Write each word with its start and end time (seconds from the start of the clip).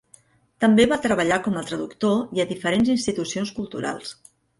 També 0.63 0.85
va 0.93 0.97
treballar 1.01 1.37
com 1.47 1.59
a 1.61 1.63
traductor 1.71 2.15
i 2.39 2.43
a 2.45 2.45
diferents 2.53 2.89
institucions 2.95 3.53
culturals. 3.61 4.15